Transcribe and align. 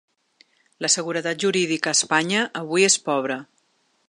La 0.85 0.89
seguretat 0.93 1.43
jurídica 1.45 1.93
a 1.93 1.97
Espanya 2.01 2.49
avui 2.65 2.89
és 2.93 3.01
pobra. 3.11 3.43